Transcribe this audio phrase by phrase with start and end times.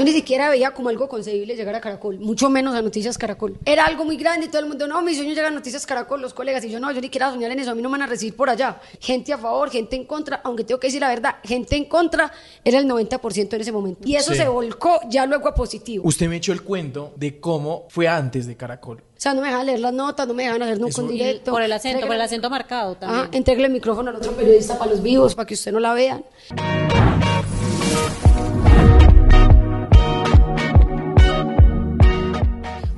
[0.00, 3.58] Yo ni siquiera veía como algo concebible llegar a Caracol, mucho menos a Noticias Caracol.
[3.66, 5.84] Era algo muy grande y todo el mundo, no, mi sueño es llegar a Noticias
[5.84, 7.90] Caracol, los colegas, y yo no, yo ni quiero soñar en eso, a mí no
[7.90, 8.80] me van a recibir por allá.
[8.98, 12.32] Gente a favor, gente en contra, aunque tengo que decir la verdad, gente en contra
[12.64, 14.00] era el 90% en ese momento.
[14.08, 14.38] Y eso Sí.
[14.38, 16.02] se volcó ya luego a positivo.
[16.06, 18.98] Usted me echó el cuento de cómo fue antes de Caracol.
[19.00, 21.50] O sea, no me dejan leer las notas, no me dejan hacer nunca un directo.
[21.50, 23.24] Por el acento, por el Entregue- acento marcado también.
[23.26, 25.92] Ah, entregue el micrófono al otro periodista para los vivos, para que usted no la
[25.92, 26.24] vean.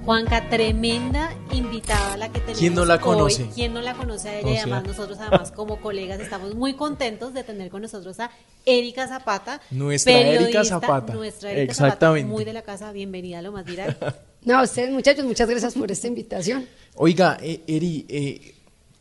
[0.05, 3.01] Juanca, tremenda invitada la que tenemos ¿Quién no la hoy.
[3.01, 3.49] conoce?
[3.55, 4.49] ¿Quién no la conoce a ella?
[4.49, 4.63] O sea.
[4.63, 8.31] además nosotros, además como colegas, estamos muy contentos de tener con nosotros a
[8.67, 9.61] Erika Zapata.
[9.71, 11.15] Nuestra Erika periodista, Zapata.
[11.15, 12.23] Nuestra Erika Exactamente.
[12.23, 12.91] Zapata, muy de la casa.
[12.91, 13.97] Bienvenida a lo más viral.
[14.45, 16.67] No, a ustedes muchachos, muchas gracias por esta invitación.
[16.97, 18.57] Oiga, eh, Eri, eh,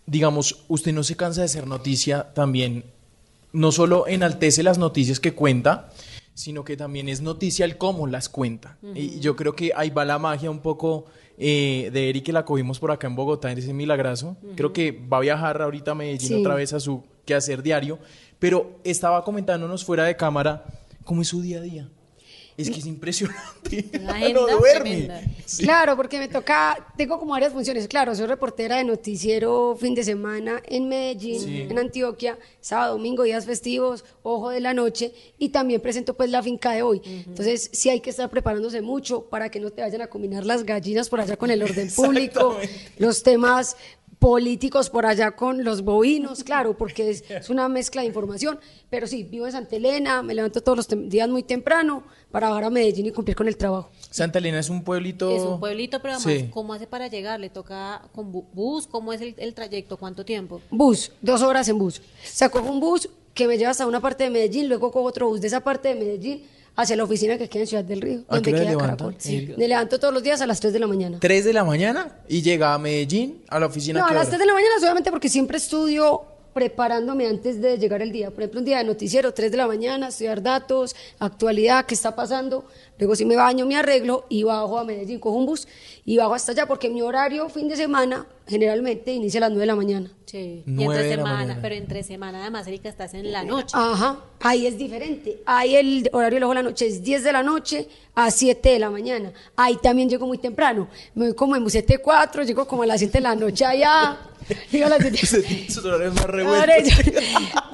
[0.06, 2.84] digamos, usted no se cansa de ser noticia también,
[3.52, 5.90] no solo enaltece las noticias que cuenta,
[6.42, 8.78] sino que también es noticia el cómo las cuenta.
[8.96, 11.06] Y yo creo que ahí va la magia un poco
[11.38, 14.38] eh, de Eri que la cogimos por acá en Bogotá, en ese milagrazo.
[14.56, 16.34] Creo que va a viajar ahorita a Medellín Sí.
[16.36, 18.00] otra vez a su quehacer diario,
[18.40, 20.66] pero estaba comentándonos fuera de cámara
[21.06, 21.90] cómo es su día a día.
[22.62, 23.86] Es que es impresionante.
[24.08, 25.36] Agenda no duerme.
[25.46, 25.64] Sí.
[25.64, 27.88] Claro, porque me toca, tengo como varias funciones.
[27.88, 33.46] Claro, soy reportera de noticiero fin de semana en Medellín, en Antioquia, sábado, domingo, días
[33.46, 37.02] festivos, ojo de la noche, y también presento pues la finca de hoy.
[37.06, 40.64] Entonces, sí hay que estar preparándose mucho para que no te vayan a combinar las
[40.64, 42.58] gallinas por allá con el orden público,
[42.98, 43.76] los temas
[44.22, 48.60] políticos por allá con los bovinos, claro, porque es, es una mezcla de información.
[48.92, 52.66] Pero sí, vivo en Santa Elena, me levanto todos los días muy temprano para bajar
[52.66, 53.90] a Medellín y cumplir con el trabajo.
[54.12, 55.36] Santa Elena es un pueblito.
[55.36, 56.50] Es un pueblito, pero además, Sí.
[56.52, 57.40] ¿cómo hace para llegar?
[57.40, 58.86] ¿Le toca con bu- bus?
[58.86, 59.98] ¿Cómo es el, el trayecto?
[59.98, 60.62] ¿Cuánto tiempo?
[60.70, 61.98] Bus, dos horas en bus.
[62.00, 65.08] O sea, cojo un bus que me lleva hasta una parte de Medellín, luego cojo
[65.08, 66.44] otro bus de esa parte de Medellín
[66.76, 68.78] hacia la oficina que queda en Ciudad del Río, ¿A donde queda?
[68.78, 69.16] Caracol.
[69.18, 69.54] Sí.
[69.58, 71.18] Me levanto todos los días a las 3 de la mañana.
[71.20, 74.00] 3 de la mañana y llega a Medellín a la oficina.
[74.00, 74.30] No, a ¿qué las hora?
[74.38, 78.32] 3 de la mañana solamente porque siempre estudio preparándome antes de llegar el día.
[78.32, 82.16] Por ejemplo, un día de noticiero, 3 de la mañana, estudiar datos, actualidad, qué está
[82.16, 82.66] pasando.
[82.98, 85.68] Luego si me baño, me arreglo y bajo a Medellín, cojo un bus
[86.06, 89.62] y bajo hasta allá porque mi horario fin de semana generalmente inicia a las 9
[89.62, 90.12] de la mañana.
[90.26, 90.64] Sí.
[90.66, 91.60] Y entre semana, mañana.
[91.62, 93.76] pero entre semana además, Erika, estás en la noche.
[93.78, 95.42] Ajá, ahí es diferente.
[95.46, 98.70] Ahí el horario del ojo de la noche es 10 de la noche a 7
[98.70, 99.32] de la mañana.
[99.56, 100.88] Ahí también llego muy temprano.
[101.16, 104.18] Me voy como en busete 4, llego como a las 7 de la noche allá.
[104.86, 105.20] A las 7.
[105.24, 106.94] Usted tiene sus horarios más revueltos.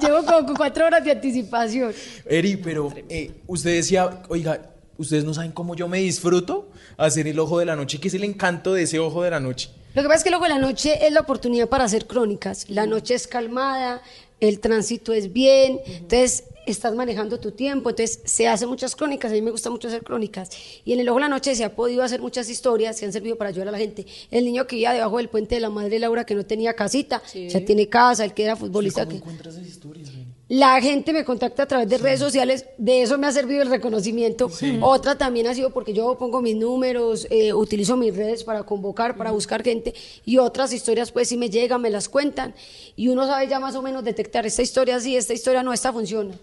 [0.00, 1.92] Llevo como 4 horas de anticipación.
[2.26, 7.38] Eri, pero eh, usted decía, oiga, ustedes no saben cómo yo me disfruto hacer el
[7.38, 7.98] ojo de la noche.
[7.98, 9.70] ¿Qué es el encanto de ese ojo de la noche?
[9.94, 12.68] Lo que pasa es que luego la noche es la oportunidad para hacer crónicas.
[12.68, 14.02] La noche es calmada,
[14.40, 19.34] el tránsito es bien, entonces estás manejando tu tiempo, entonces se hacen muchas crónicas, a
[19.34, 20.50] mí me gusta mucho hacer crónicas.
[20.84, 23.12] Y en el ojo de la noche se ha podido hacer muchas historias que han
[23.12, 24.06] servido para ayudar a la gente.
[24.30, 27.22] El niño que vivía debajo del puente de la madre Laura que no tenía casita,
[27.34, 29.04] ya tiene casa, el que era futbolista.
[29.04, 29.16] ¿Cómo que...
[29.18, 30.08] encuentras esas historias?
[30.48, 33.68] La gente me contacta a través de redes sociales, de eso me ha servido el
[33.68, 34.50] reconocimiento.
[34.80, 39.18] Otra también ha sido porque yo pongo mis números, eh, utilizo mis redes para convocar,
[39.18, 39.92] para buscar gente,
[40.24, 42.54] y otras historias pues si me llegan, me las cuentan,
[42.96, 45.92] y uno sabe ya más o menos detectar esta historia sí, esta historia no, esta
[45.92, 46.34] funciona.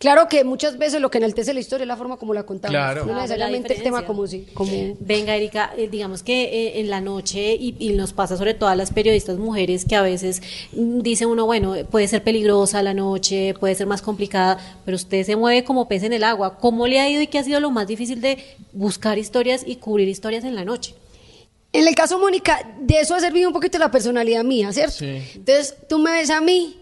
[0.00, 2.72] Claro que muchas veces lo que enaltece la historia es la forma como la contamos,
[2.72, 3.04] Claro.
[3.04, 4.72] no necesariamente el tema como sí, como...
[4.98, 8.70] Venga, Erika, eh, digamos que eh, en la noche, y, y nos pasa sobre todo
[8.70, 10.40] a las periodistas mujeres, que a veces
[10.72, 14.56] mm, dice uno, bueno, eh, puede ser peligrosa la noche, puede ser más complicada,
[14.86, 16.56] pero usted se mueve como pez en el agua.
[16.56, 18.38] ¿Cómo le ha ido y qué ha sido lo más difícil de
[18.72, 20.94] buscar historias y cubrir historias en la noche?
[21.74, 24.96] En el caso Mónica, de eso ha servido un poquito la personalidad mía, ¿cierto?
[24.96, 25.22] Sí.
[25.34, 26.79] Entonces, tú me ves a mí,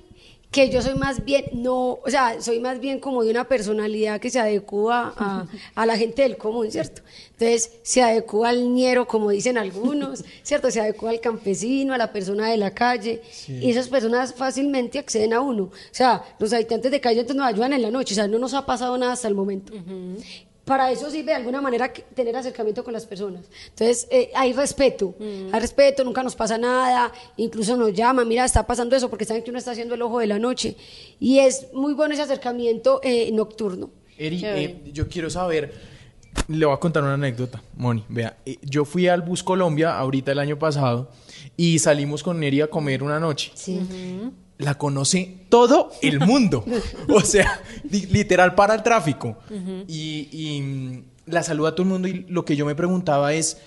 [0.51, 4.19] que yo soy más bien, no, o sea, soy más bien como de una personalidad
[4.19, 7.03] que se adecua a, a la gente del común, ¿cierto?
[7.33, 10.71] Entonces, se adecua al ñero, como dicen algunos, ¿cierto?
[10.71, 15.35] Se adecua al campesino, a la persona de la calle, y esas personas fácilmente acceden
[15.35, 15.65] a uno.
[15.65, 18.39] O sea, los habitantes de calle entonces nos ayudan en la noche, o sea, no
[18.39, 19.75] nos ha pasado nada hasta el momento
[20.69, 23.45] para eso sirve de alguna manera que- tener acercamiento con las personas.
[23.71, 25.15] Entonces, eh, hay respeto,
[25.53, 29.43] hay respeto, nunca nos pasa nada, incluso nos llaman, mira, está pasando eso porque saben
[29.43, 30.77] que uno está haciendo el ojo de la noche.
[31.19, 33.91] Y es muy bueno ese acercamiento eh, nocturno.
[34.17, 35.73] Eri, eh, yo quiero saber,
[36.49, 38.05] le voy a contar una anécdota, Moni.
[38.09, 41.11] Vea, eh, yo fui al Bus Colombia ahorita el año pasado
[41.57, 43.51] y salimos con Eri a comer una noche.
[43.55, 43.81] Sí.
[44.59, 46.65] La conoce todo el mundo.
[47.09, 47.61] o sea,
[47.91, 49.39] li- literal para el tráfico.
[49.87, 53.33] Y, y, mm, la saluda a todo el mundo y lo que yo me preguntaba
[53.35, 53.59] es,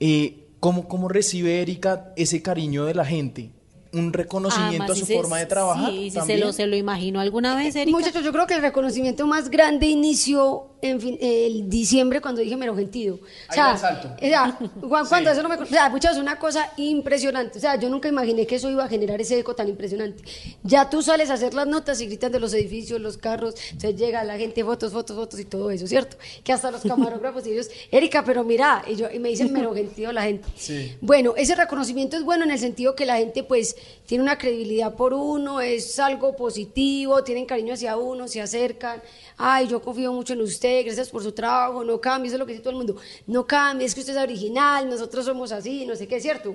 [0.00, 3.50] eh, ¿cómo, ¿cómo recibe Erika ese cariño de la gente?
[3.92, 5.90] ¿Un reconocimiento Además, a su si se- forma de trabajar?
[5.90, 6.40] Sí, si se también?
[6.40, 7.98] lo, se lo imaginó alguna vez, Erika.
[7.98, 12.56] Muchachos, yo creo que el reconocimiento más grande inició en fin, el diciembre cuando dije
[12.56, 13.14] mero gentío.
[13.14, 13.18] O
[13.48, 14.08] Ahí sea, salto.
[14.16, 15.34] o sea, Juan, cuando Sí.
[15.38, 15.56] eso no me...
[15.56, 17.58] O sea, muchachos, una cosa impresionante.
[17.58, 20.22] O sea, yo nunca imaginé que eso iba a generar ese eco tan impresionante.
[20.62, 23.96] Ya tú sales a hacer las notas y gritan de los edificios, los carros, entonces
[24.00, 26.16] llega la gente, fotos, fotos, fotos y todo eso, ¿cierto?
[26.44, 29.74] Que hasta los camarógrafos y ellos, Erika, pero mira, y, yo, y me dicen mero
[29.74, 30.48] gentío la gente.
[30.56, 30.96] Sí.
[31.00, 34.94] Bueno, ese reconocimiento es bueno en el sentido que la gente pues tiene una credibilidad
[34.94, 39.02] por uno, es algo positivo, tienen cariño hacia uno, se acercan,
[39.36, 42.46] ay, yo confío mucho en usted, gracias por su trabajo, no cambie, eso es lo
[42.46, 42.96] que dice todo el mundo,
[43.26, 46.52] no cambie, es que usted es original, nosotros somos así, no sé qué, ¿cierto?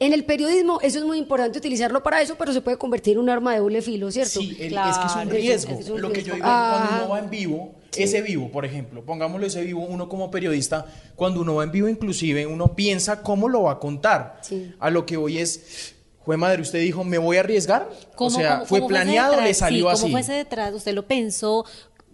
[0.00, 3.20] En el periodismo eso es muy importante utilizarlo para eso, pero se puede convertir en
[3.20, 4.40] un arma de doble filo, ¿cierto?
[4.40, 5.78] Sí, el- es que es Claro, un es- riesgo.
[5.78, 6.96] es un Lo que yo digo, cuando Ajá.
[7.02, 10.86] uno va en vivo, ese vivo, por ejemplo, pongámoslo ese vivo, uno como periodista,
[11.16, 14.38] cuando uno va en vivo, inclusive, uno piensa cómo lo va a contar.
[14.42, 14.72] Sí.
[14.78, 15.94] A lo que voy es,
[16.24, 17.88] fue madre, usted dijo, ¿me voy a arriesgar?
[18.12, 20.02] o ¿Cómo- sea, cómo- ¿fue planeado o le salió Sí, así?
[20.02, 20.74] ¿Cómo fue ese detrás?
[20.74, 21.64] ¿Usted lo pensó,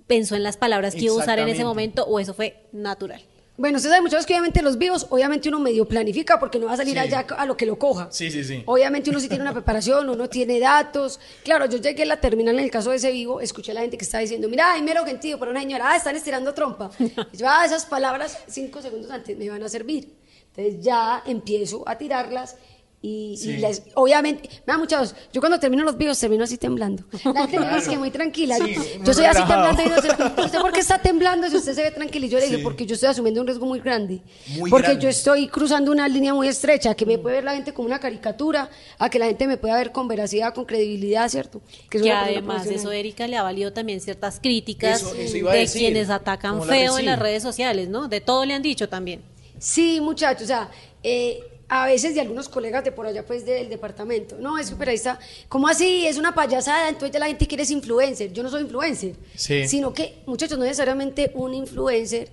[0.07, 3.23] pensó en las palabras que iba a usar en ese momento o eso fue natural?
[3.57, 6.67] Bueno, usted sabe muchas veces que obviamente los vivos, obviamente uno medio planifica porque no
[6.67, 6.99] va a salir Sí.
[6.99, 8.09] allá a lo que lo coja.
[8.11, 8.65] Sí, sí, sí.
[8.67, 11.21] Obviamente uno sí tiene una preparación, uno tiene datos.
[11.45, 13.83] Claro, yo llegué a la terminal en el caso de ese vivo, escuché a la
[13.83, 16.91] gente que estaba diciendo, mira, ay, mero gentío, pero una señora, ah, están estirando trompa.
[17.33, 20.13] Y yo, ah, esas palabras cinco segundos antes me iban a servir.
[20.57, 22.57] Entonces ya empiezo a tirarlas
[23.07, 27.05] y, y les, obviamente, mira muchachos, yo cuando termino los vivos termino así temblando.
[27.35, 28.57] La gente me dice que muy tranquila.
[28.57, 28.75] Sí,
[29.05, 29.77] yo soy así relajado.
[29.77, 30.01] temblando y no
[30.37, 32.25] sé, ¿usted por qué está temblando si usted se ve tranquilo?
[32.25, 32.63] Y yo le dije, Sí.
[32.63, 34.23] porque yo estoy asumiendo un riesgo muy grande.
[34.57, 35.03] Muy porque grande.
[35.03, 37.99] yo estoy cruzando una línea muy estrecha, que me puede ver la gente como una
[38.01, 41.61] caricatura, a que la gente me pueda ver con veracidad, con credibilidad, ¿cierto?
[41.91, 42.91] Que, persona además eso.
[42.91, 45.81] Erika, le ha valido también ciertas críticas Eso- eso de decir.
[45.83, 48.09] quienes atacan ¿Cómo la feo en las redes sociales, ¿no?
[48.09, 49.21] De todo le han dicho también.
[49.59, 50.71] Sí, muchachos, o sea,
[51.03, 54.37] eh, a veces de algunos colegas de por allá, pues, del departamento.
[54.39, 55.19] No, es súper ahí está.
[55.49, 56.07] ¿Cómo así?
[56.07, 58.33] Es una payasada, entonces ya la gente quiere es influencer.
[58.33, 59.17] Yo no soy influencer.
[59.35, 59.67] Sí.
[59.67, 62.31] Sino que, muchachos, no necesariamente un influencer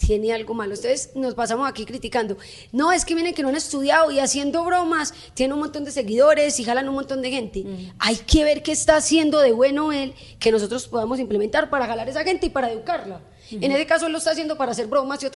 [0.00, 0.72] tiene algo malo.
[0.72, 2.36] Ustedes nos pasamos aquí criticando.
[2.72, 5.90] No, es que miren que no han estudiado y haciendo bromas, tiene un montón de
[5.90, 7.64] seguidores y jalan un montón de gente.
[7.98, 12.08] Hay que ver qué está haciendo de bueno él que nosotros podamos implementar para jalar
[12.08, 13.20] a esa gente y para educarla.
[13.50, 15.39] En ese caso, él lo está haciendo para hacer bromas y otras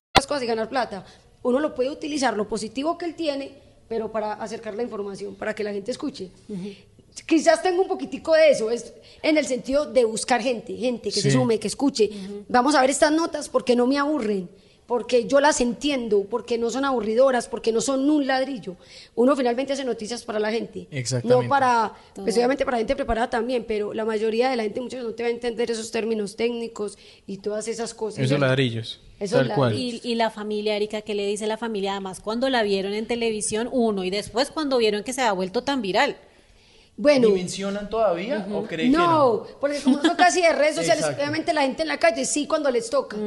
[0.31, 1.03] Cosas y ganar plata.
[1.43, 3.51] Uno lo puede utilizar, lo positivo que él tiene,
[3.89, 6.29] pero para acercar la información, para que la gente escuche.
[7.25, 11.19] Quizás tengo un poquitico de eso, es en el sentido de buscar gente, gente que
[11.19, 12.09] se sume, que escuche.
[12.47, 14.49] Vamos a ver estas notas porque no me aburren,
[14.87, 18.75] porque yo las entiendo, porque no son aburridoras, porque no son un ladrillo.
[19.15, 21.43] Uno finalmente hace noticias para la gente, Exactamente.
[21.43, 24.99] no para, pues obviamente para gente preparada también, pero la mayoría de la gente muchas
[24.99, 28.19] veces no te va a entender esos términos técnicos y todas esas cosas.
[28.19, 28.99] Esos ladrillos.
[29.29, 29.77] Tal cual.
[29.77, 31.91] Y, y la familia, Erika, ¿qué le dice la familia?
[31.91, 35.63] Además, cuando la vieron en televisión, uno, y después cuando vieron que se ha vuelto
[35.63, 36.17] tan viral.
[37.01, 39.47] Bueno, ¿Dimensionan todavía o creen que no, no?
[39.59, 42.45] porque como no son casi de redes sociales, obviamente la gente en la calle sí
[42.45, 43.17] cuando les toca.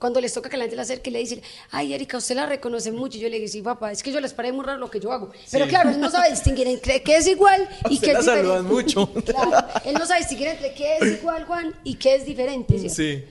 [0.00, 2.46] Cuando les toca que la gente le acerque y le dice, ay Erika, usted la
[2.46, 3.18] reconoce mucho.
[3.18, 5.12] Yo le digo, sí, papá, es que yo les paré muy raro lo que yo
[5.12, 5.30] hago.
[5.52, 8.24] Pero claro, él no sabe distinguir entre qué es igual y Usted qué la es
[8.24, 8.48] diferente.
[8.48, 9.10] saludan mucho.
[9.24, 12.88] Claro, él no sabe distinguir entre qué es igual, Juan, y qué es diferente.
[12.88, 13.24] Sí.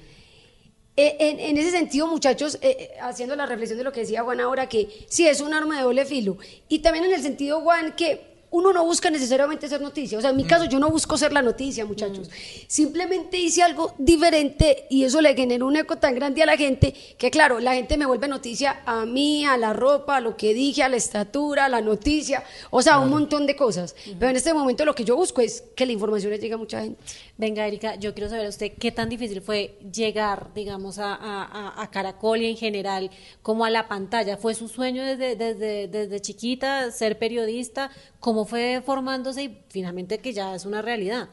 [0.95, 4.23] Eh, en, en ese sentido, muchachos, eh, eh, haciendo la reflexión de lo que decía
[4.23, 6.37] Juan ahora, que sí es un arma de doble filo.
[6.67, 10.17] Y también en el sentido, Juan, que uno no busca necesariamente ser noticia.
[10.17, 12.29] O sea, en mi caso, yo no busco ser la noticia, muchachos.
[12.67, 16.93] Simplemente hice algo diferente y eso le generó un eco tan grande a la gente
[17.17, 20.53] que, claro, la gente me vuelve noticia a mí, a la ropa, a lo que
[20.53, 23.95] dije, a la estatura, a la noticia, o sea, un montón de cosas.
[24.17, 26.57] Pero en este momento lo que yo busco es que la información le llegue a
[26.57, 26.99] mucha gente.
[27.37, 31.43] Venga, Erika, yo quiero saber a usted qué tan difícil fue llegar, digamos, a, a-
[31.43, 33.09] a- a Caracol y en general,
[33.41, 34.37] como a la pantalla.
[34.37, 37.89] ¿Fue su sueño desde, desde, desde chiquita ser periodista?
[38.19, 41.29] ¿Cómo fue formándose y finalmente que ya es una realidad?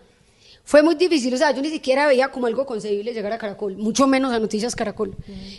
[0.67, 3.77] Fue muy difícil, o sea, yo ni siquiera veía como algo concebible llegar a Caracol,
[3.77, 5.15] mucho menos a Noticias Caracol.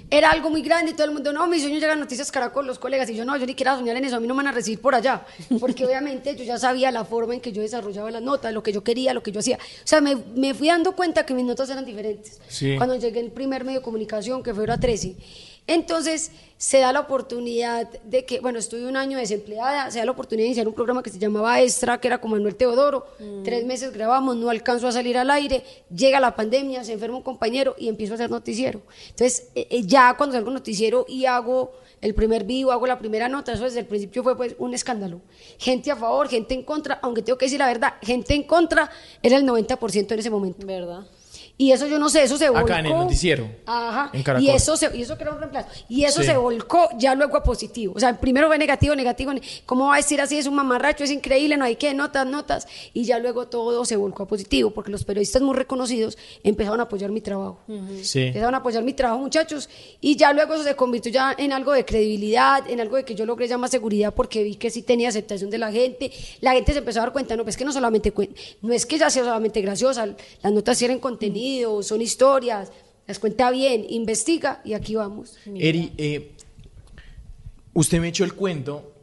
[0.09, 2.29] Era algo muy grande y todo el mundo, no, mi sueño es llegar a Noticias
[2.29, 4.33] Caracol, los colegas, y yo no, yo ni quiero soñar en eso, a mí no
[4.33, 5.25] me van a recibir por allá,
[5.61, 8.73] porque obviamente yo ya sabía la forma en que yo desarrollaba las notas, lo que
[8.73, 9.55] yo quería, lo que yo hacía.
[9.55, 12.41] O sea, me, me fui dando cuenta que mis notas eran diferentes.
[12.49, 12.75] Sí.
[12.75, 15.15] Cuando llegué al primer medio de comunicación, que fue hora 13.
[15.67, 20.11] Entonces se da la oportunidad de que, bueno, estuve un año desempleada, se da la
[20.11, 23.05] oportunidad de iniciar un programa que se llamaba Extra, que era como Manuel Teodoro.
[23.43, 27.23] Tres meses grabamos, no alcanzó a salir al aire, llega la pandemia, se enferma un
[27.23, 28.81] compañero y empiezo a hacer noticiero.
[29.09, 33.29] Entonces, eh, eh, ya cuando salgo noticiero y hago el primer vivo, hago la primera
[33.29, 35.21] nota, eso desde el principio fue pues un escándalo.
[35.59, 38.89] Gente a favor, gente en contra, aunque tengo que decir la verdad, gente en contra
[39.21, 40.65] era el 90% en ese momento.
[40.65, 41.05] ¿Verdad?
[41.59, 42.67] Y eso yo no sé, eso se volcó.
[42.67, 43.49] Acá en el noticiero.
[43.65, 44.11] Ajá.
[44.13, 44.45] En Caracol.
[44.47, 45.67] Y eso, se, y eso era un reemplazo.
[45.89, 46.27] Y eso Sí.
[46.27, 47.93] se volcó ya luego a positivo.
[47.95, 49.33] O sea, primero fue negativo, negativo.
[49.33, 50.37] ne- ¿Cómo va a decir así?
[50.37, 52.67] Es un mamarracho, es increíble, no hay que, notas, notas.
[52.93, 56.83] Y ya luego todo se volcó a positivo, porque los periodistas muy reconocidos empezaron a
[56.83, 57.59] apoyar mi trabajo.
[58.03, 58.21] Sí.
[58.27, 59.67] Empezaron a apoyar mi trabajo, muchachos.
[59.99, 63.15] Y ya luego eso se convirtió ya en algo de credibilidad, en algo de que
[63.15, 66.11] yo logré ya más seguridad porque vi que sí tenía aceptación de la gente.
[66.41, 68.13] La gente se empezó a dar cuenta, no, pues que no solamente,
[68.61, 70.05] no es que ya sea solamente graciosa,
[70.43, 71.46] las notas tienen contenido,
[71.81, 72.71] son historias,
[73.07, 75.37] las cuenta bien, investiga y aquí vamos.
[75.45, 76.35] Eri, eh,
[77.73, 78.93] usted me echó el cuento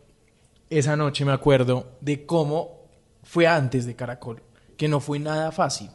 [0.68, 2.84] esa noche, me acuerdo, de cómo
[3.22, 4.42] fue antes de Caracol,
[4.76, 5.90] que no fue nada fácil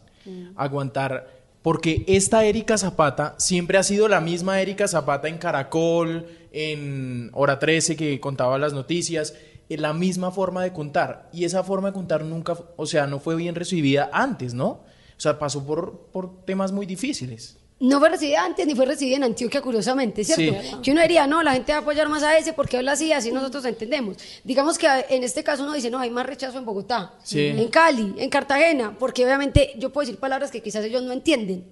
[0.56, 1.28] aguantar,
[1.62, 7.58] porque esta Erika Zapata siempre ha sido la misma Erika Zapata en Caracol, en Hora
[7.58, 9.34] 13 que contaba las noticias,
[9.70, 13.20] en la misma forma de contar, y esa forma de contar nunca, o sea, no
[13.20, 14.82] fue bien recibida antes, ¿no?
[15.20, 17.58] O sea, pasó por, por temas muy difíciles.
[17.82, 20.58] No fue recibida antes ni fue recibida en Antioquia, curiosamente, ¿cierto?
[20.62, 20.76] Sí.
[20.82, 23.12] Que uno diría, no, la gente va a apoyar más a ese porque habla así,
[23.12, 24.16] así nosotros entendemos.
[24.46, 27.48] Digamos que en este caso uno dice, no, hay más rechazo en Bogotá, Sí.
[27.48, 31.66] en Cali, en Cartagena, porque obviamente yo puedo decir palabras que quizás ellos no entienden.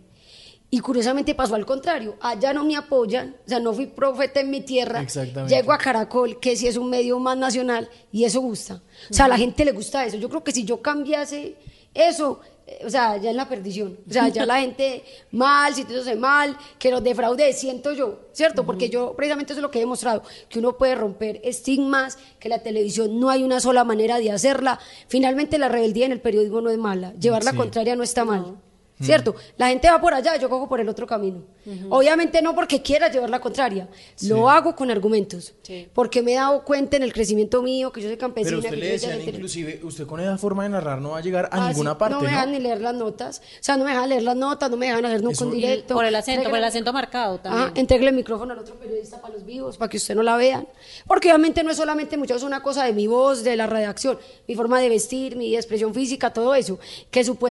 [0.70, 4.50] Y curiosamente pasó al contrario, allá no me apoyan, o sea, no fui profeta en
[4.50, 5.56] mi tierra, Exactamente.
[5.56, 8.82] llego a Caracol, que sí es un medio más nacional, y eso gusta.
[9.10, 10.18] O sea, a la gente le gusta eso.
[10.18, 11.56] Yo creo que si yo cambiase
[11.94, 12.42] eso,
[12.86, 13.98] o sea, ya en la perdición.
[14.10, 18.20] O sea, ya la gente mal, si todo se mal, que los defraude, siento yo,
[18.34, 18.66] ¿cierto?
[18.66, 22.50] Porque yo precisamente eso es lo que he demostrado, que uno puede romper estigmas, que
[22.50, 24.80] la televisión no hay una sola manera de hacerla.
[25.08, 27.58] Finalmente la rebeldía en el periodismo no es mala, llevar la Sí.
[27.58, 28.58] contraria no está mal.
[29.00, 29.36] ¿Cierto?
[29.58, 31.44] La gente va por allá, yo cojo por el otro camino.
[31.90, 33.88] Obviamente no porque quiera llevar la contraria,
[34.24, 35.54] lo hago con argumentos.
[35.62, 35.88] Sí.
[35.94, 38.50] Porque me he dado cuenta en el crecimiento mío, que yo soy campesina.
[38.50, 41.22] Pero usted que le decían inclusive, usted con esa forma de narrar no va a
[41.22, 42.26] llegar a Ah, ninguna sí, parte, No ¿no?
[42.26, 43.40] me dejan ni leer las notas.
[43.40, 45.94] O sea, no me dejan leer las notas, no me dejan hacer nunca un directo.
[45.94, 47.72] Por el acento, por el acento marcado también.
[47.76, 50.68] Entregue el micrófono al otro periodista para los vivos, para que usted no la vean.
[51.06, 54.56] Porque obviamente no es solamente muchachos una cosa de mi voz, de la redacción, mi
[54.56, 56.80] forma de vestir, mi expresión física, todo eso,
[57.12, 57.57] que supuestamente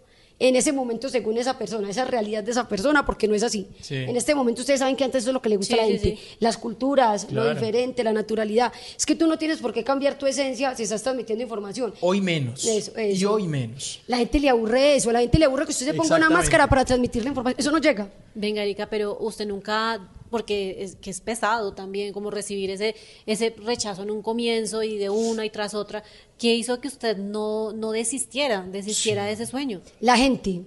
[0.43, 3.67] En ese momento, según esa persona, esa realidad de esa persona, porque no es así.
[3.79, 3.95] Sí.
[3.95, 5.83] En este momento ustedes saben que antes eso es lo que le gusta Sí, a
[5.83, 6.19] la gente, sí.
[6.39, 8.73] las culturas, lo diferente, la naturalidad.
[8.97, 11.93] Es que tú no tienes por qué cambiar tu esencia si estás transmitiendo información.
[12.01, 12.65] Hoy menos.
[12.65, 14.01] Eso, Y hoy menos.
[14.07, 16.67] La gente le aburre eso, la gente le aburre que usted se ponga una máscara
[16.67, 17.59] para transmitir la información.
[17.59, 18.09] Eso no llega.
[18.33, 19.99] Venga, Erika, pero usted nunca,
[20.31, 22.95] porque es que es pesado también como recibir ese,
[23.27, 26.03] ese rechazo en un comienzo y de una y tras otra,
[26.39, 29.81] ¿qué hizo que usted no, no desistiera, desistiera de ese sueño?
[29.99, 30.61] La gente.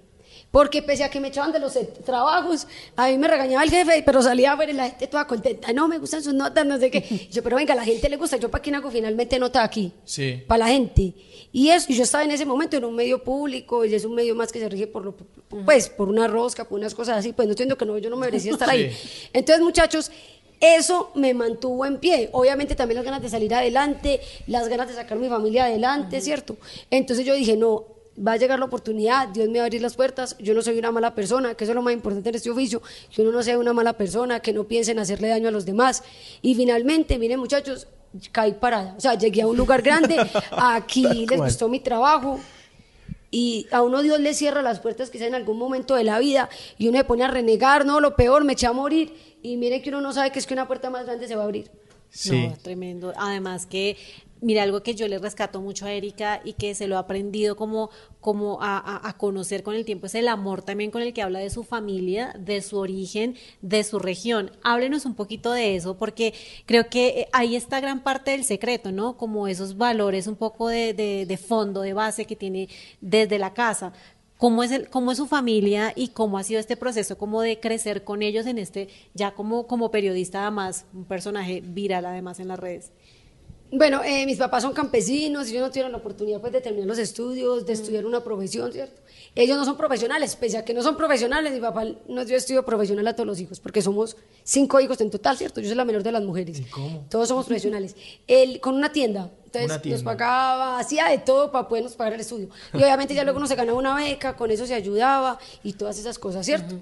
[0.55, 4.05] Porque pese a que me echaban de los trabajos, a mí me regañaba el jefe,
[4.07, 5.73] pero salía a ver y la gente toda contenta.
[5.73, 7.05] No, me gustan sus notas, no sé qué.
[7.11, 8.37] Y yo, pero venga, a la gente le gusta.
[8.37, 9.93] ¿Yo para quién hago finalmente nota aquí?
[10.05, 10.45] Sí.
[10.47, 11.13] Para la gente.
[11.51, 14.15] Y eso, y yo estaba en ese momento en un medio público, y es un
[14.15, 15.17] medio más que se rige por lo,
[15.65, 17.33] pues, por una rosca, por unas cosas así.
[17.33, 18.93] Pues no entiendo que no, yo no me merecía estar ahí.
[18.93, 19.29] Sí.
[19.33, 20.13] Entonces, muchachos,
[20.61, 22.29] eso me mantuvo en pie.
[22.31, 26.57] Obviamente también las ganas de salir adelante, las ganas de sacar mi familia adelante, ¿cierto?
[26.93, 29.94] Entonces yo dije, no, va a llegar la oportunidad, Dios me va a abrir las
[29.94, 32.50] puertas, yo no soy una mala persona, que eso es lo más importante en este
[32.50, 32.83] oficio,
[33.14, 35.64] que uno no sea una mala persona, que no piense en hacerle daño a los
[35.64, 36.02] demás.
[36.42, 37.88] Y finalmente, miren muchachos,
[38.33, 38.94] caí parada.
[38.97, 40.16] O sea, llegué a un lugar grande,
[40.50, 42.40] aquí les gustó mi trabajo,
[43.35, 46.49] y a uno Dios le cierra las puertas quizá en algún momento de la vida
[46.78, 49.83] y uno se pone a renegar, no, lo peor, me eché a morir y mire
[49.83, 51.68] que uno no sabe que es que una puerta más grande se va a abrir.
[52.11, 52.47] Sí.
[52.47, 53.12] No, tremendo.
[53.16, 53.97] Además que,
[54.45, 57.57] mira, algo que yo le rescato mucho a Erika y que se lo ha aprendido
[57.57, 61.23] como, como a, a- conocer con el tiempo es el amor también con el que
[61.23, 64.51] habla de su familia, de su origen, de su región.
[64.63, 66.35] Háblenos un poquito de eso, porque
[66.67, 69.17] creo que eh, ahí está gran parte del secreto, ¿no?
[69.17, 72.69] Como esos valores un poco de, de- de fondo, de base que tiene
[73.01, 73.93] desde la casa.
[74.37, 77.61] ¿Cómo es, el, ¿Cómo es su familia y cómo ha sido este proceso como de
[77.61, 82.49] crecer con ellos en este, ya como, como periodista además, un personaje viral además en
[82.49, 82.93] las redes?
[83.76, 86.99] Bueno, eh, mis papás son campesinos, ellos no tuvieron la oportunidad pues, de terminar los
[86.99, 89.02] estudios, de estudiar una profesión, ¿cierto?
[89.35, 92.64] Ellos no son profesionales, pese a que no son profesionales, mi papá nos dio estudio
[92.64, 95.61] profesional a todos los hijos, porque somos cinco hijos en total, ¿cierto?
[95.61, 96.62] Yo soy la menor de las mujeres.
[96.71, 97.04] cómo?
[97.11, 97.97] Todos somos profesionales.
[98.28, 102.50] Él con una tienda, entonces nos pagaba, hacía de todo para podernos pagar el estudio.
[102.73, 105.99] Y obviamente ya luego uno se ganaba una beca, con eso se ayudaba y todas
[105.99, 106.78] esas cosas, ¿cierto?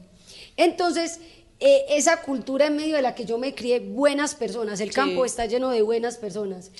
[0.59, 1.21] Entonces,
[1.65, 5.25] eh, esa cultura en medio de la que yo me crié, buenas personas, el campo
[5.25, 6.73] está lleno de buenas personas,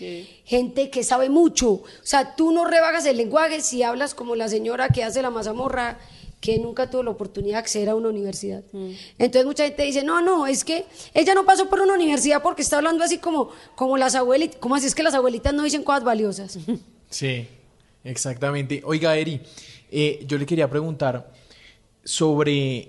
[0.45, 4.49] gente que sabe mucho, o sea, tú no rebagas el lenguaje si hablas como la
[4.49, 6.01] señora que hace la mazamorra,
[6.41, 8.65] que nunca tuvo la oportunidad de acceder a una universidad.
[9.19, 10.85] Entonces mucha gente dice, no, no, es que
[11.15, 14.75] ella no pasó por una universidad porque está hablando así como, como las abuelitas, ¿cómo
[14.75, 16.59] así es que las abuelitas no dicen cosas valiosas?
[17.09, 17.47] Sí,
[18.05, 18.81] exactamente.
[18.87, 19.39] Oiga, Eri,
[19.91, 21.31] eh, yo le quería preguntar
[22.03, 22.89] sobre,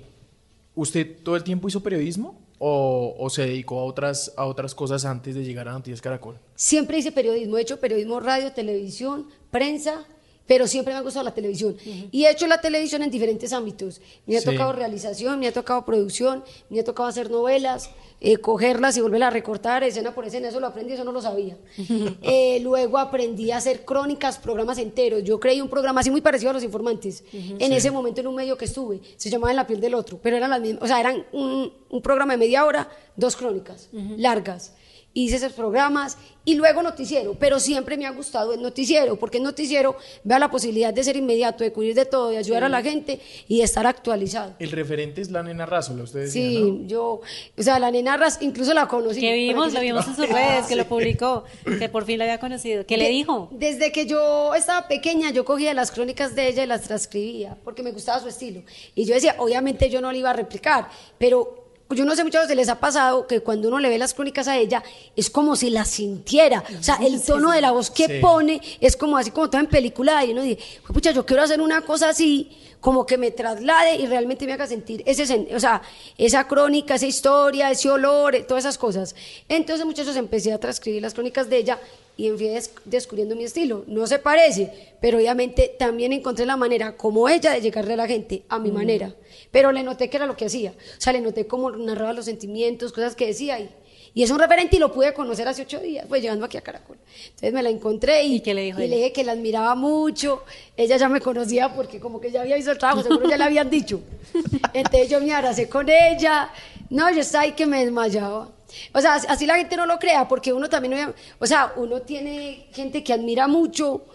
[0.76, 5.36] ¿usted todo el tiempo hizo periodismo o, se dedicó a otras, a otras cosas antes
[5.36, 6.40] de llegar a Noticias Caracol?
[6.56, 10.06] Siempre hice periodismo, he hecho periodismo radio, televisión, prensa,
[10.46, 11.78] pero siempre me ha gustado la televisión.
[12.12, 14.02] Y he hecho la televisión en diferentes ámbitos.
[14.26, 14.46] Me ha Sí.
[14.46, 19.28] tocado realización, me ha tocado producción, me ha tocado hacer novelas, eh, cogerlas y volverlas
[19.28, 21.58] a recortar escena por escena, eso lo aprendí, eso no lo sabía.
[22.22, 25.24] Eh, luego aprendí a hacer crónicas, programas enteros.
[25.24, 27.24] Yo creí un programa así muy parecido a Los Informantes.
[27.34, 27.76] En Sí.
[27.76, 30.36] ese momento en un medio que estuve, se llamaba En la piel del otro, pero
[30.38, 34.74] eran las mismas, o sea, eran un, un programa de media hora, dos crónicas largas.
[35.16, 39.44] Hice esos programas y luego noticiero, pero siempre me ha gustado el noticiero, porque el
[39.44, 42.66] noticiero vea la posibilidad de ser inmediato, de cubrir de todo, de ayudar Sí.
[42.66, 44.56] a la gente y de estar actualizado.
[44.60, 46.88] El referente es la nena Razola, usted decía, Sí, ¿no?
[46.88, 47.22] yo,
[47.58, 49.22] o sea, la nena Ras, incluso la conocí.
[49.22, 51.44] Que vimos, lo vimos en sus redes, que lo publicó,
[51.80, 52.86] que por fin lo había conocido.
[52.86, 53.50] ¿Qué le dijo?
[53.52, 57.84] Desde que yo estaba pequeña, yo cogía las crónicas de ella y las transcribía, porque
[57.84, 58.64] me gustaba su estilo.
[58.96, 61.63] Y yo decía, obviamente yo no le iba a replicar, pero
[61.94, 64.48] yo no sé muchos se les ha pasado que cuando uno le ve las crónicas
[64.48, 64.84] a ella,
[65.16, 66.64] es como si la sintiera.
[66.80, 68.20] O sea, el tono de la voz que Sí.
[68.22, 70.24] pone es como así como todo en película.
[70.26, 74.08] Y uno dice, pucha, yo quiero hacer una cosa así, como que me traslade y
[74.08, 75.82] realmente me haga sentir ese, o sea,
[76.18, 79.16] esa crónica, esa historia, ese olor, eh, todas esas cosas.
[79.48, 81.80] Entonces, muchachos, empecé a transcribir las crónicas de ella
[82.16, 83.84] y fui des- descubriendo mi estilo.
[83.88, 88.08] No se parece, pero obviamente también encontré la manera como ella de llegarle a la
[88.08, 88.74] gente, a mi Mm.
[88.74, 89.16] manera.
[89.52, 90.72] Pero le noté que era lo que hacía.
[90.72, 93.70] O sea, le noté cómo narraba los sentimientos, cosas que decía y,
[94.16, 96.62] y es un referente y lo pude conocer hace ocho días, pues llegando aquí a
[96.62, 96.98] Caracol.
[97.26, 100.44] Entonces me la encontré y, le dijo y le dije que la admiraba mucho.
[100.78, 103.44] Ella ya me conocía porque como que ya había visto el trabajo, seguro ya le
[103.44, 104.02] habían dicho.
[104.74, 106.50] Entonces yo me abracé con ella.
[106.92, 108.50] No, yo estaba ahí que me desmayaba.
[108.94, 112.68] O sea, así- la gente no lo crea, porque uno también, o sea, uno tiene
[112.74, 114.06] gente que admira mucho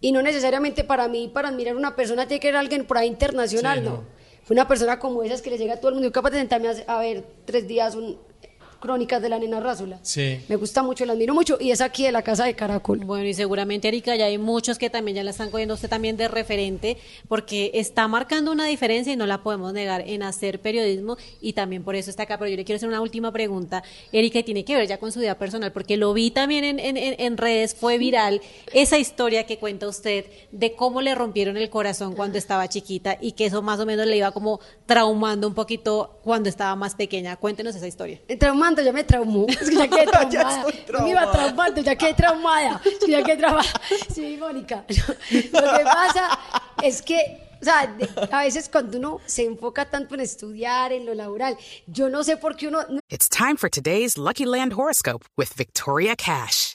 [0.00, 2.98] y no necesariamente para mí, para admirar a una persona, tiene que ser alguien por
[2.98, 3.90] ahí internacional, Sí, no.
[3.90, 4.04] no.
[4.44, 6.12] Fue una persona como esas que le llega a todo el mundo.
[6.12, 8.18] Capaz de sentarme a ver tres días un,
[8.84, 9.98] crónicas de la nena Rásola.
[10.02, 10.40] Sí.
[10.50, 12.98] Me gusta mucho, la admiro mucho y es aquí de la casa de Caracol.
[12.98, 16.18] Bueno, y seguramente, Erika, ya hay muchos que también ya la están cogiendo usted también
[16.18, 21.16] de referente, porque está marcando una diferencia y no la podemos negar en hacer periodismo
[21.40, 22.36] y también por eso está acá.
[22.36, 25.12] Pero yo le quiero hacer una última pregunta, Erika, y tiene que ver ya con
[25.12, 28.42] su vida personal, porque lo vi también en, en- en- en redes, fue viral
[28.74, 33.32] esa historia que cuenta usted de cómo le rompieron el corazón cuando estaba chiquita y
[33.32, 37.36] que eso más o menos le iba como traumando un poquito cuando estaba más pequeña.
[37.36, 38.20] Cuéntenos esa historia.
[38.38, 39.46] Traumando, ya me traumó.
[39.48, 40.68] Es que ya quedé Ya traumada.
[40.68, 42.80] estoy No me iba traumando, ya quedé traumada.
[42.84, 43.68] Es que ya quedé traumada.
[44.14, 44.84] Sí, Mónica.
[45.30, 46.38] Lo que pasa
[46.82, 51.06] es que, o sea, de- a veces cuando uno se enfoca tanto en estudiar, en
[51.06, 51.56] lo laboral,
[51.86, 52.80] yo no sé por qué uno.
[52.88, 56.74] no- It's time for today's Lucky Land horoscope with Victoria Cash.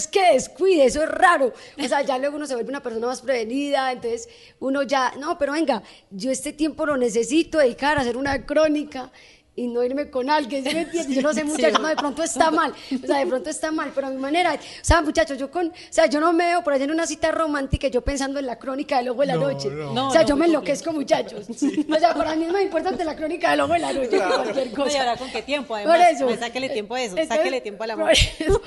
[0.00, 1.52] Es que descuide, eso es raro.
[1.78, 5.36] O sea, ya luego uno se vuelve una persona más prevenida, entonces uno ya, no,
[5.36, 9.12] pero venga, yo este tiempo lo necesito dedicar a hacer una crónica.
[9.60, 11.14] Y no irme con alguien, ¿sí me entiendes?
[11.16, 13.92] Yo no sé, muchachos, no, de pronto está mal, o sea, de pronto está mal,
[13.94, 16.64] pero a mi manera, o sea, muchachos, yo con, o sea, yo no me veo
[16.64, 19.34] por allá en una cita romántica yo pensando en la crónica del ojo de la
[19.34, 20.08] No, noche, no.
[20.08, 23.04] o sea, No, yo no, me enloquezco, muchachos, o sea, para mí es más importante
[23.04, 24.92] la crónica del ojo de la noche que cualquier cosa.
[24.96, 26.10] y ahora con qué tiempo, Por además.
[26.12, 26.24] eso.
[26.26, 28.06] Pues sáquele tiempo a eso, Entonces, sáquele tiempo amor.
[28.06, 28.62] por eso.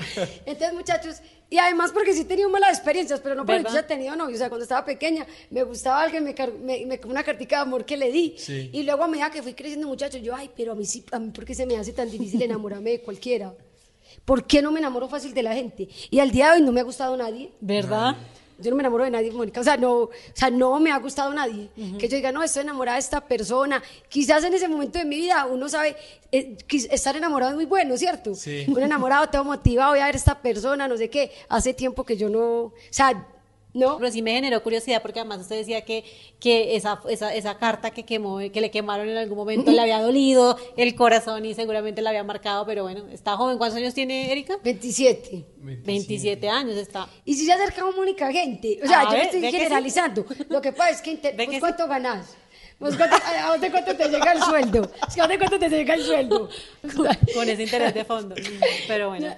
[0.46, 1.16] Entonces, muchachos,
[1.54, 3.70] y además porque sí he tenido malas experiencias, pero no porque ¿Verdad?
[3.70, 4.34] yo haya tenido novio.
[4.34, 7.84] O sea, cuando estaba pequeña, me gustaba alguien, me, me, me una cartica de amor
[7.84, 8.34] que le di.
[8.36, 8.70] Sí.
[8.72, 11.20] Y luego a medida que fui creciendo, muchachos, yo, ay, pero a mí sí, a
[11.20, 13.54] mí, ¿por qué se me hace tan difícil enamorarme de cualquiera?
[14.24, 15.88] ¿Por qué no me enamoro fácil de la gente?
[16.10, 17.52] Y al día de hoy no me ha gustado nadie.
[17.60, 18.16] ¿Verdad?
[18.58, 19.60] Yo no me enamoro de nadie, Mónica.
[19.60, 21.68] O sea, no, o sea, no me ha gustado nadie.
[21.98, 23.82] Que yo diga, no, estoy enamorada de esta persona.
[24.08, 25.96] Quizás en ese momento de mi vida uno sabe,
[26.30, 28.34] eh, estar enamorado es muy bueno, ¿cierto?
[28.34, 28.64] Sí.
[28.68, 31.32] Uno enamorado, tengo motivado, voy a ver esta persona, no sé qué.
[31.48, 33.26] Hace tiempo que yo no, o sea,
[33.74, 33.98] no.
[33.98, 36.04] Pero sí me generó curiosidad porque además usted decía que,
[36.40, 40.00] que esa, esa, esa carta que quemó, que le quemaron en algún momento le había
[40.00, 43.58] dolido el corazón y seguramente la había marcado, pero bueno, está joven.
[43.58, 44.58] ¿Cuántos años tiene Erika?
[44.64, 45.44] 27.
[45.58, 47.08] 27 años está.
[47.24, 49.56] Y si se acerca Mónica gente, o sea, A yo ver, estoy que sí.
[49.58, 50.24] generalizando.
[50.48, 51.60] Lo que pasa es que, inter- pues, que sí.
[51.60, 52.36] ¿cuánto ganas?
[52.78, 54.90] Pues, ¿cuánto, ¿A dónde cuánto te llega el sueldo?
[55.00, 56.48] ¿A dónde cuánto te llega el sueldo?
[57.34, 58.34] Con ese interés de fondo.
[58.88, 59.34] Pero bueno,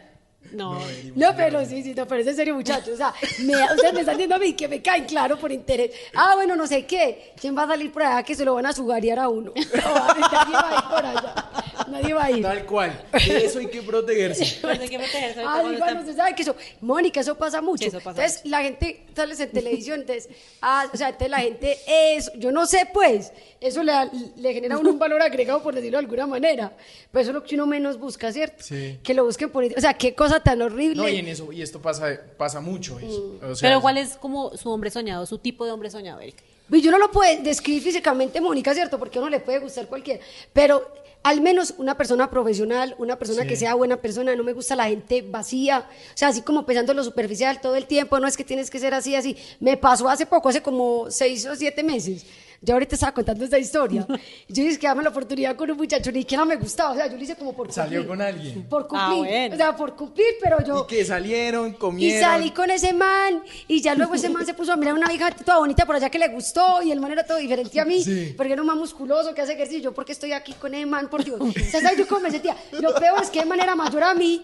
[0.53, 0.79] no.
[1.15, 2.95] No, pero sí, sí, no, pero es en serio, muchachos.
[2.95, 5.91] O sea, me, ustedes me están diciendo a mí que me caen claro por interés.
[6.15, 7.33] Ah, bueno, no sé qué.
[7.41, 9.53] ¿Quién va a salir por allá que se lo van a sugarear a uno?
[9.77, 11.46] No, va a ir por allá.
[11.89, 12.43] Nadie va a ir.
[12.43, 13.05] Tal cual.
[13.13, 14.59] De eso hay que protegerse.
[14.61, 17.83] Pues hay que protegerse Ah, usted sabe que eso, Mónica, eso pasa mucho.
[17.83, 20.29] Sí, eso pasa entonces, la gente sale en televisión, entonces,
[20.63, 23.93] ah, o sea, entonces la gente, eso, yo no sé, pues, eso le,
[24.37, 26.73] le genera a uno un valor agregado, por decirlo de alguna manera.
[27.11, 28.63] Pero eso es lo que uno menos busca, ¿cierto?
[28.63, 28.99] Sí.
[29.03, 30.97] Que lo busquen por, o sea, qué cosa tan horrible.
[30.97, 32.99] No, y en eso, y esto pasa, pasa mucho.
[32.99, 33.39] eso.
[33.43, 36.43] O sea, Pero ¿cuál es como su hombre soñado, su tipo de hombre soñado, Erika?
[36.71, 38.99] Y yo no lo puedo describir físicamente, Mónica, ¿cierto?
[38.99, 40.25] Porque a uno le puede gustar cualquiera.
[40.53, 40.93] Pero
[41.27, 43.49] al menos una persona profesional, una persona Sí.
[43.49, 45.81] que sea buena persona, no me gusta la gente vacía.
[45.81, 48.71] O sea, así como pensando en lo superficial todo el tiempo, no es que tienes
[48.71, 49.37] que ser así, así.
[49.59, 52.25] Me pasó hace poco, hace como seis o siete meses.
[52.63, 54.07] Yo ahorita estaba contando esta historia.
[54.49, 56.93] Yo dije que dame la oportunidad con un muchacho, ni que no me gustaba.
[56.93, 57.75] O sea, yo lo hice como por cumplir.
[57.85, 58.63] Salió con alguien.
[58.65, 59.19] Por Ah, cumplir.
[59.31, 59.55] bueno.
[59.55, 60.85] O sea, por cumplir, pero yo.
[60.85, 62.21] Y que salieron, Y comieron.
[62.31, 65.09] salí con ese man, y ya luego ese man se puso a mirar a una
[65.09, 67.85] vieja toda bonita por allá que le gustó, y el man era todo diferente a
[67.85, 68.35] mí, Sí.
[68.37, 69.83] porque era un man musculoso que hace ejercicio.
[69.83, 71.09] Yo, ¿por qué estoy aquí con ese man?
[71.09, 71.41] Por Dios.
[71.41, 72.57] O sea, ¿sabes yo cómo me sentía?
[72.81, 74.41] Lo peor es que el man era mayor a mí.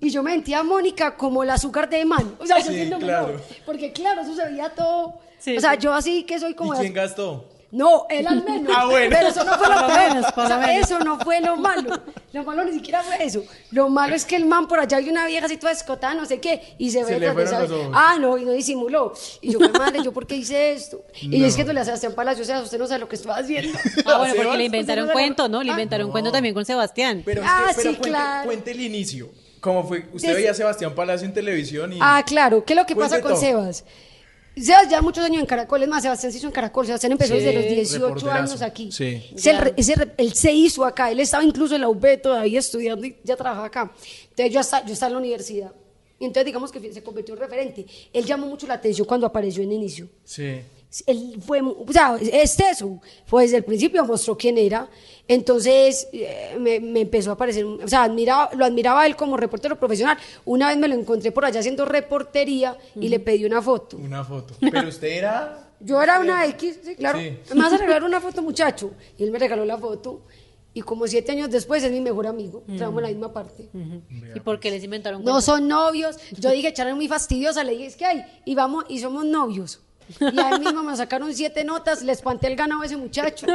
[0.00, 2.34] Y yo me sentía a Mónica como la azúcar de man.
[2.38, 3.28] O sea, yo Sí, siendo claro.
[3.28, 3.42] menor.
[3.64, 5.14] Porque claro, eso se veía todo.
[5.44, 5.78] Sí, o sea, sí.
[5.80, 6.72] yo así que soy ¿Y como.
[6.74, 7.50] quién gastó?
[7.70, 8.72] No, él al menos.
[8.76, 9.10] Ah, bueno.
[9.16, 11.90] Pero eso no fue lo menos, O sea, eso no fue lo malo.
[12.32, 13.42] Lo malo ni siquiera fue eso.
[13.72, 16.24] Lo malo es que el man por allá hay una vieja así toda escotada, no
[16.24, 17.88] sé qué, y se, Se ve le fueron los ojos.
[17.92, 19.12] Ah, no, y no disimuló.
[19.40, 21.02] Y yo, qué madre, ¿yo por qué hice esto?
[21.20, 21.44] Y yo No.
[21.46, 23.76] diciéndole a Sebastián Palacio, o sea, usted no sabe lo que estoy haciendo.
[24.06, 25.60] Ah, bueno, porque le inventaron cuento, ¿no?
[25.64, 27.22] Le Ah, inventaron cuento también con Sebastián.
[27.24, 28.46] Pero, es Ah, que, pero sí, cuente, claro.
[28.46, 29.30] cuente el inicio.
[29.60, 30.06] ¿Cómo fue?
[30.12, 31.98] Usted Des- veía a Sebastián Palacio en televisión y...
[32.00, 32.64] Ah, claro.
[32.64, 33.40] ¿Qué es lo que pasa con todo.
[33.40, 33.84] Sebas?
[34.56, 37.34] Sebas ya muchos años en Caracol, es más, Sebastián se hizo en Caracol, Sebastián empezó
[37.34, 38.38] Sí, desde los 18 reporterazo.
[38.52, 38.92] años aquí.
[38.92, 39.22] Sí.
[39.36, 42.60] Es el re- ese él se hizo acá, él estaba incluso en la UB todavía
[42.60, 43.92] estudiando y ya trabajaba acá.
[44.30, 45.72] Entonces yo, hasta, yo estaba en la universidad.
[46.20, 47.84] Y entonces digamos que se convirtió en referente.
[48.12, 50.08] Él llamó mucho la atención cuando apareció en inicio.
[50.24, 50.60] Sí.
[51.06, 54.88] Él fue, o sea, es eso, fue desde el principio mostró quién era,
[55.26, 59.78] entonces eh, me, me empezó a aparecer, o sea, admiraba, lo admiraba él como reportero
[59.78, 60.18] profesional.
[60.44, 63.96] Una vez me lo encontré por allá haciendo reportería y le pedí una foto.
[63.96, 64.54] Una foto.
[64.60, 65.60] Pero usted era...
[65.80, 67.18] Yo era una X, sí, claro.
[67.18, 67.36] Sí.
[67.54, 68.92] Me vas a regalar una foto, muchacho.
[69.18, 70.22] Y él me regaló la foto.
[70.72, 72.62] Y como siete años después es mi mejor amigo.
[72.66, 73.68] Trabajamos en la misma parte.
[74.34, 76.16] ¿Y por qué les inventaron No son novios.
[76.38, 77.62] Yo dije, Chara es muy fastidiosa.
[77.64, 78.24] Le dije, es que hay.
[78.44, 79.80] Y vamos, y somos novios.
[80.20, 83.46] Y a él mismo me sacaron siete notas, le espanté el ganado a ese muchacho.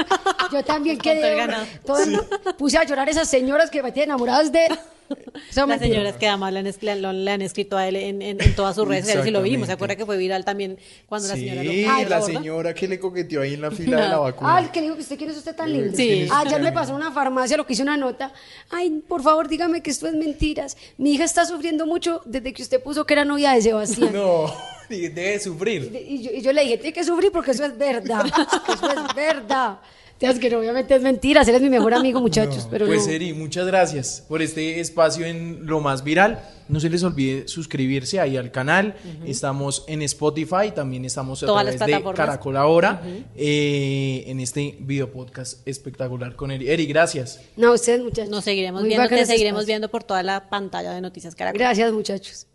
[0.51, 1.31] Yo también Espanté quedé.
[1.31, 1.65] el ganado.
[1.85, 4.79] todo- Puse a llorar esas señoras que me tienen enamoradas de él.
[5.49, 8.21] Eso Las señoras que además le han, le han- le han escrito a él en,
[8.21, 9.67] en- en todas sus redes sociales y lo vimos.
[9.67, 12.33] ¿Se acuerda que fue viral también cuando la señora lo Sí, Ay, la gorda?
[12.39, 14.55] señora que le coqueteó ahí en la fila de la vacuna.
[14.57, 15.95] Ah, el que dijo que usted quiere es usted tan lindo.
[15.95, 16.27] Sí.
[16.33, 18.31] Ayer me pasó una farmacia, lo que hice una nota.
[18.69, 20.77] Ay, por favor, dígame que esto es mentiras.
[20.97, 24.11] Mi hija está sufriendo mucho desde que usted puso que era novia de Sebastián.
[24.13, 24.53] No,
[24.89, 25.91] debe sufrir.
[26.07, 28.25] Y yo, y yo le dije, tiene que sufrir porque eso es verdad.
[28.73, 29.79] Eso es verdad.
[30.19, 32.67] Es que no, obviamente es mentira, él es mi mejor amigo, muchachos.
[32.69, 33.13] pero pues no.
[33.13, 36.43] Eri, muchas gracias por este espacio en lo más viral.
[36.67, 38.95] No se les olvide suscribirse ahí al canal.
[39.25, 42.13] Estamos en Spotify, también estamos a Todas las través de.
[42.13, 43.01] Caracol Ahora
[43.35, 46.69] eh, en este video podcast espectacular con Eri.
[46.69, 47.39] Eri, gracias.
[47.55, 48.29] No, ustedes, muchachos.
[48.29, 49.65] Nos seguiremos Muy viendo, te seguiremos espacio.
[49.67, 51.57] viendo por toda la pantalla de Noticias Caracol.
[51.57, 52.45] Gracias, muchachos.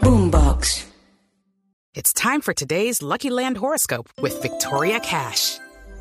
[0.00, 0.86] Boombox.
[1.94, 5.58] It's time for today's Lucky Land horoscope with Victoria Cash.